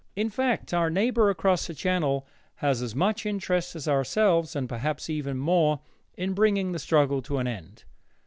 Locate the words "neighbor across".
0.89-1.67